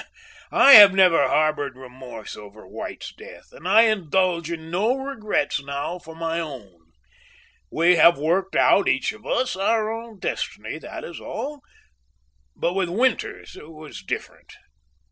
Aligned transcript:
I 0.55 0.71
have 0.73 0.95
never 0.95 1.27
harbored 1.27 1.77
remorse 1.77 2.35
over 2.35 2.67
White's 2.67 3.13
death, 3.13 3.51
and 3.53 3.67
I 3.67 3.83
indulge 3.83 4.49
in 4.49 4.71
no 4.71 4.95
regrets 4.95 5.61
now 5.61 5.99
for 5.99 6.15
my 6.15 6.39
own. 6.39 6.87
We 7.69 7.97
have 7.97 8.17
worked 8.17 8.55
out, 8.55 8.87
each 8.87 9.13
of 9.13 9.27
us, 9.27 9.55
our 9.55 9.91
own 9.93 10.17
destiny, 10.17 10.79
that 10.79 11.03
is 11.03 11.19
all; 11.21 11.61
but 12.55 12.73
with 12.73 12.89
Winters, 12.89 13.55
it 13.55 13.69
was 13.69 14.01
different. 14.01 14.53